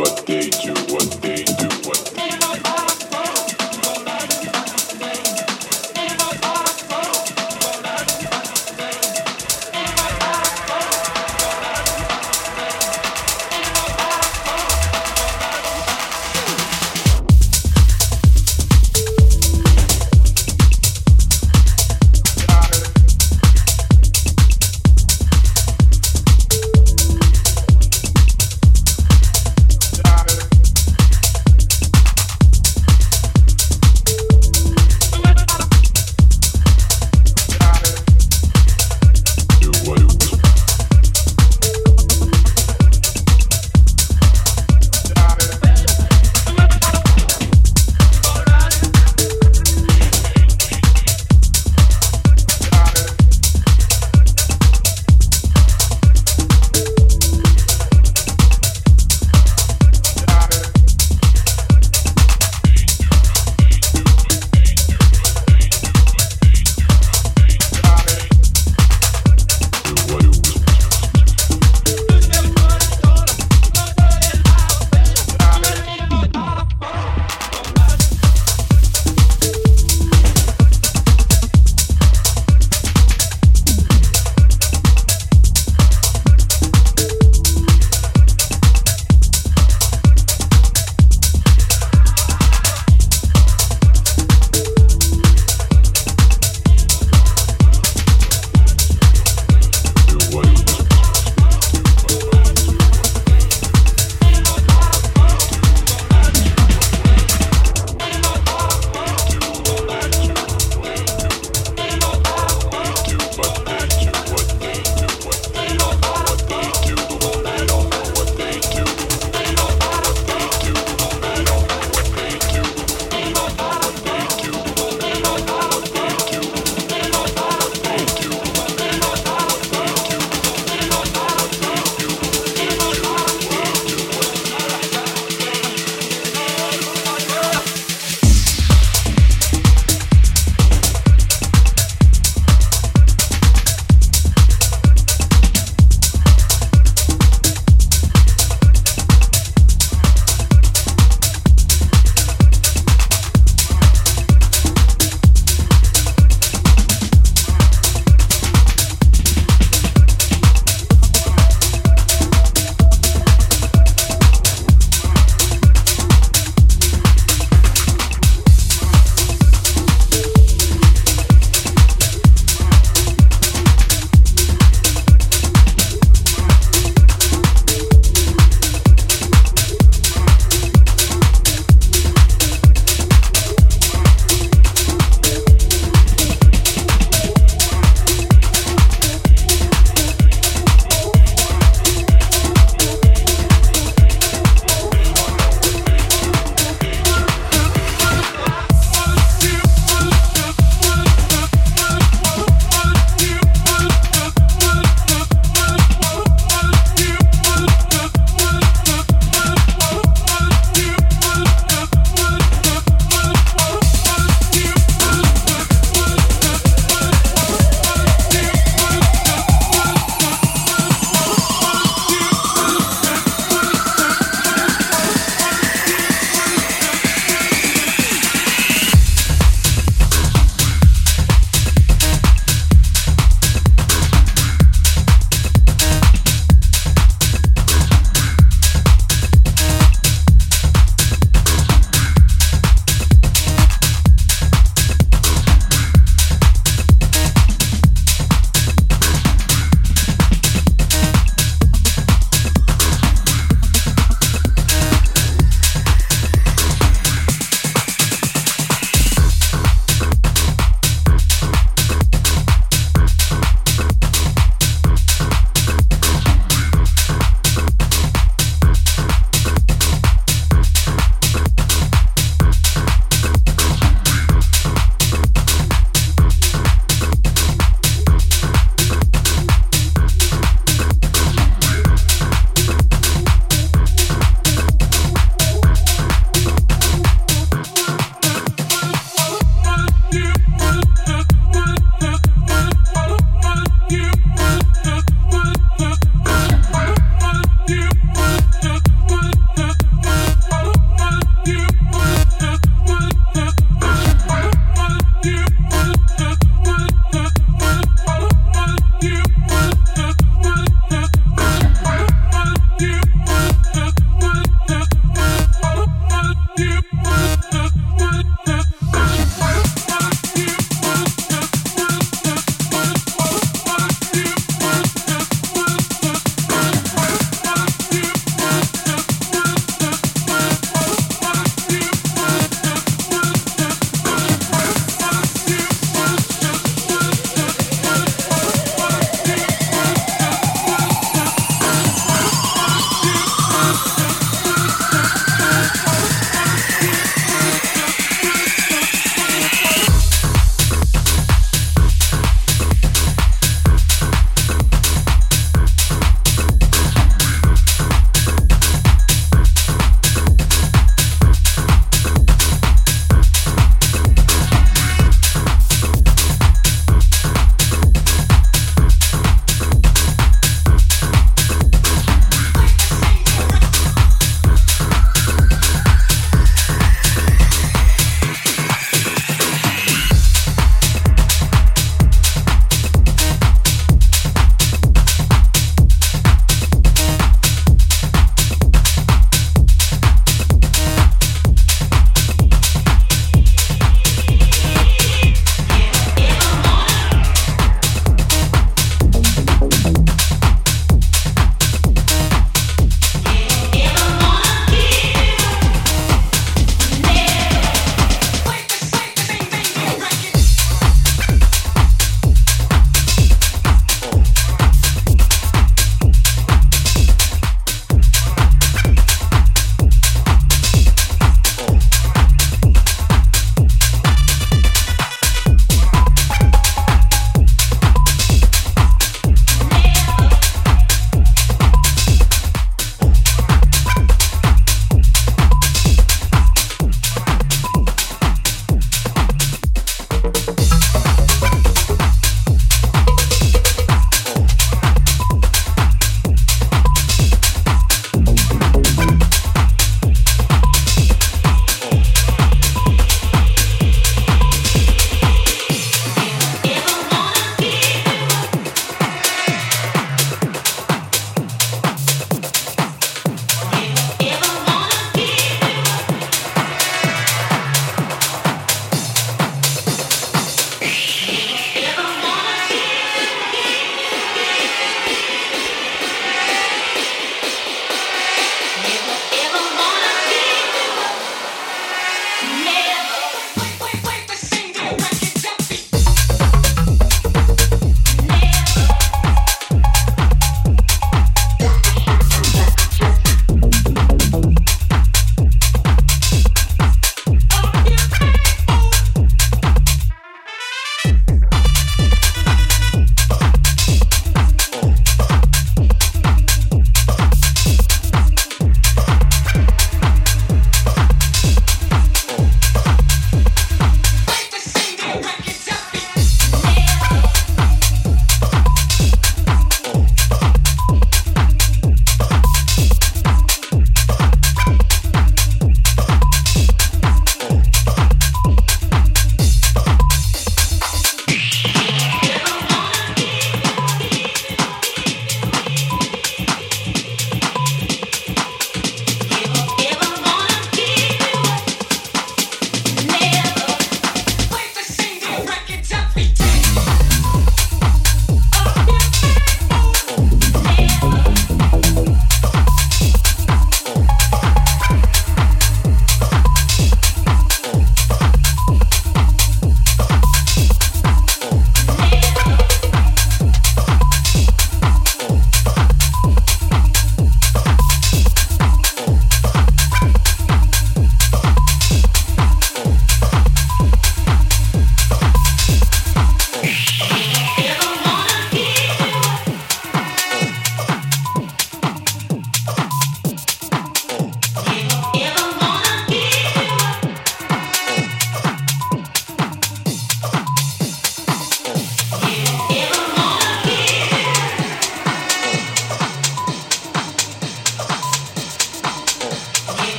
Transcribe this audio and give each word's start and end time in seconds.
but 0.00 0.24
they 0.26 0.49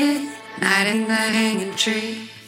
at 0.00 0.30
midnight 0.60 0.86
in 0.86 1.06
the 1.06 1.14
hanging 1.14 1.74
tree. 1.74 2.39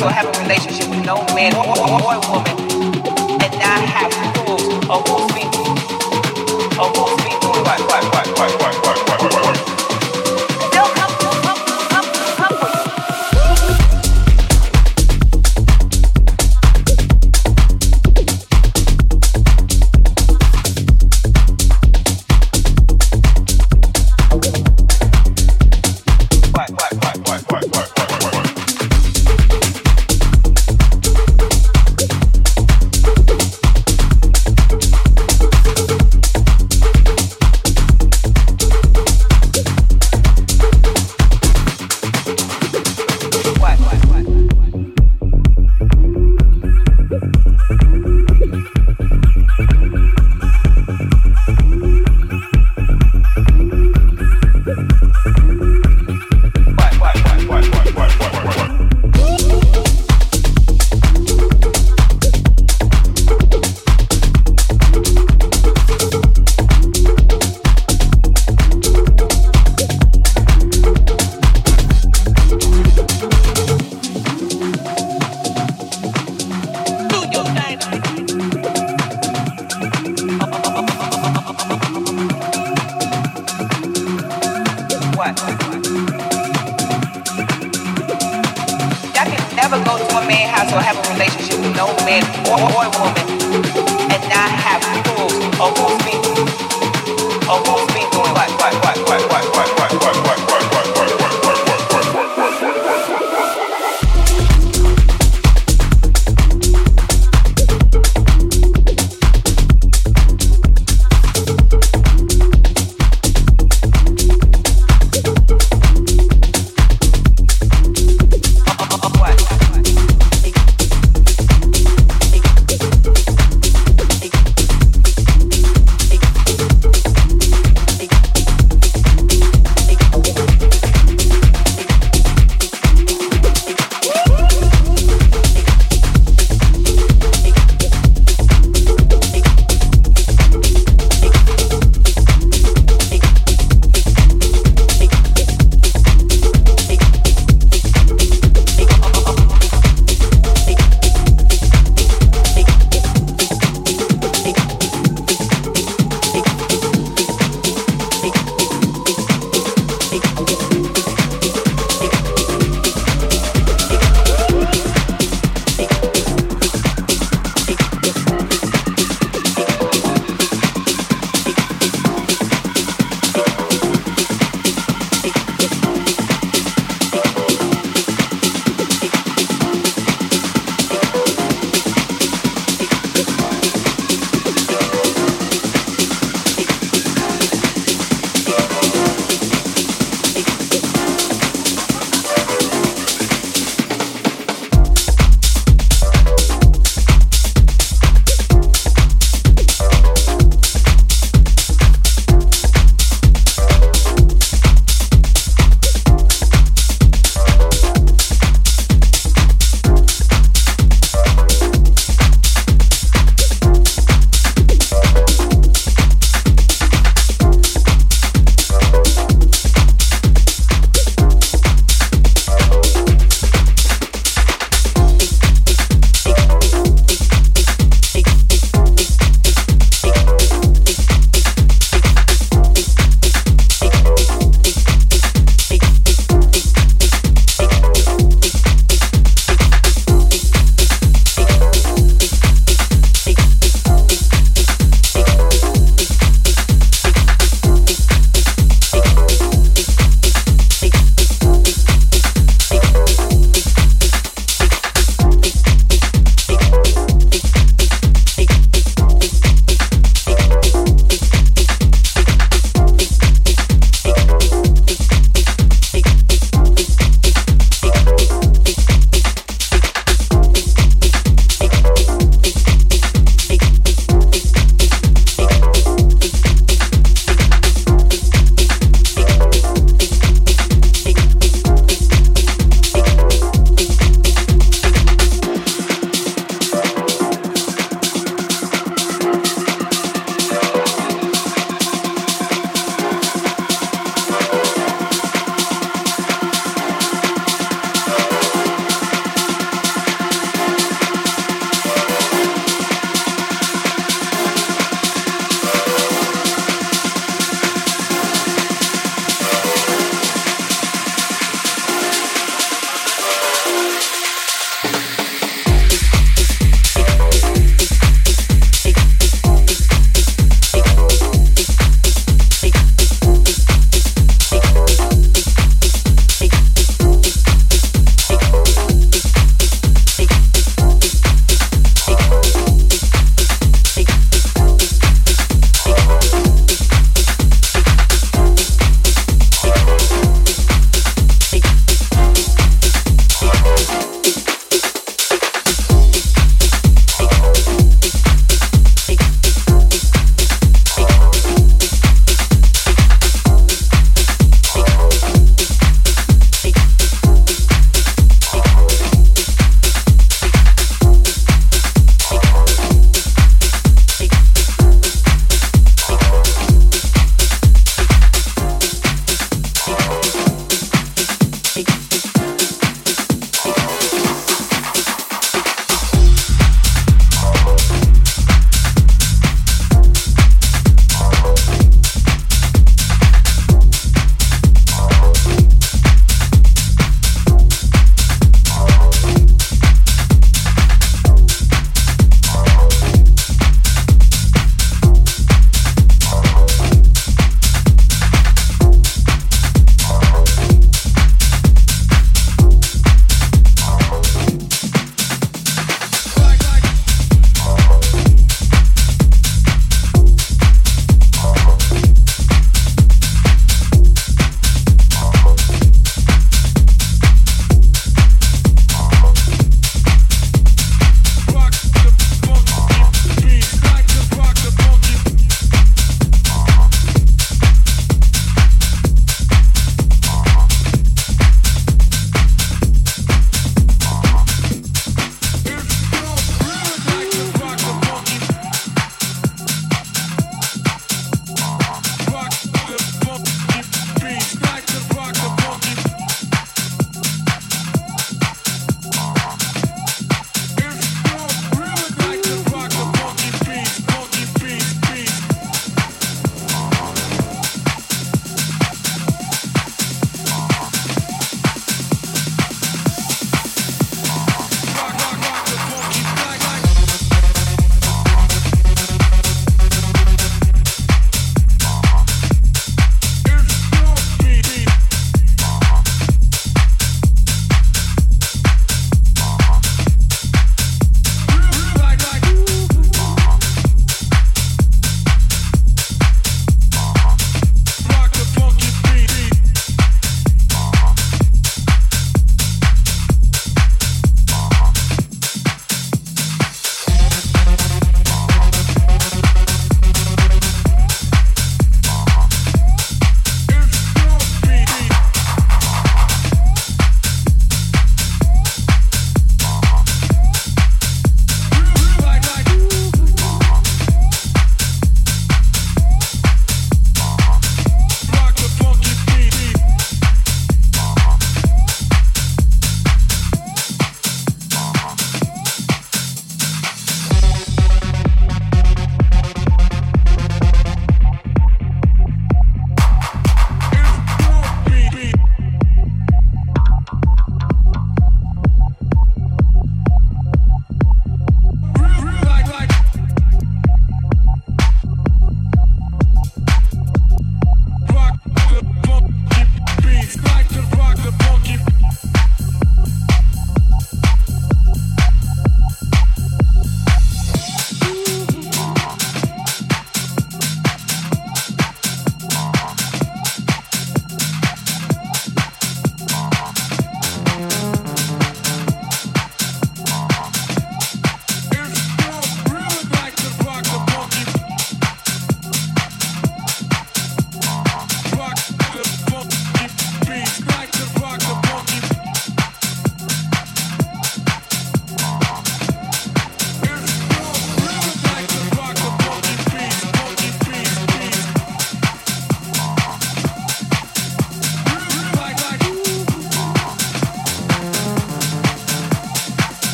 you 0.00 0.06
or 0.06 0.10
have 0.12 0.24
a 0.24 0.40
relationship 0.40 0.88
with 0.88 1.04
no 1.04 1.16
man 1.34 1.54
or, 1.54 1.66
or, 1.66 2.00
or 2.00 2.20
woman 2.30 2.56
and 3.42 3.52
not 3.60 3.84
have 3.84 4.10
proof 4.46 4.90
of 4.90 5.06
who's 5.06 5.30
speaking. 5.30 5.79